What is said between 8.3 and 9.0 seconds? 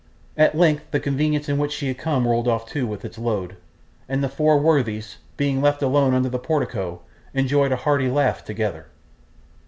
together.